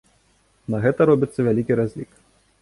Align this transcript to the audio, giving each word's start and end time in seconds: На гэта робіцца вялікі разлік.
На 0.73 0.79
гэта 0.85 1.07
робіцца 1.11 1.39
вялікі 1.49 1.79
разлік. 1.81 2.11